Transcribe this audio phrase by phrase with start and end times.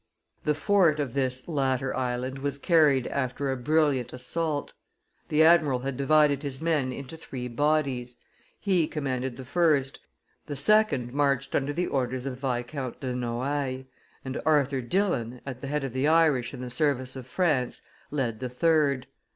[0.45, 4.73] The fort of this latter island was carried after a brilliant assault.
[5.29, 8.15] The admiral had divided his men into three bodies;
[8.59, 9.99] he commanded the first,
[10.47, 13.85] the second marched under the orders of Viscount de Noailles,
[14.25, 18.39] and Arthur Dillon, at the head of the Irish in the service of France, led
[18.39, 19.05] the third.